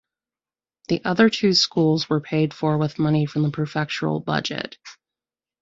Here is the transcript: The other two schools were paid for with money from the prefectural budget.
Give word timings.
The 0.87 1.05
other 1.05 1.29
two 1.29 1.53
schools 1.53 2.09
were 2.09 2.21
paid 2.21 2.55
for 2.55 2.75
with 2.79 2.97
money 2.97 3.27
from 3.27 3.43
the 3.43 3.49
prefectural 3.51 4.25
budget. 4.25 4.79